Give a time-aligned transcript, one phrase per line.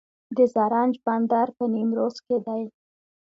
[0.37, 2.61] د زرنج بندر په نیمروز کې دی